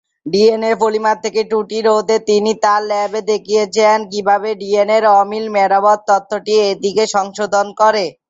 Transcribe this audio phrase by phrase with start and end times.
[0.25, 7.03] DNA polymer থেকে ত্রুটি রোধে তিনি তার ল্যাবে দেখিয়েছিলেন কিভাবে ডিএনএ-র অমিল মেরামত তত্ত্বটি এটিকে
[7.15, 8.05] সংশোধন করে।